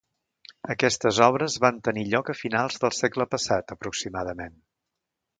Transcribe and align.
Aquestes 0.75 1.17
obres 1.25 1.57
van 1.65 1.77
tenir 1.87 2.05
lloc 2.13 2.31
a 2.33 2.35
finals 2.39 2.81
del 2.85 2.95
segle 3.01 3.27
passat 3.35 3.75
aproximadament. 3.75 4.57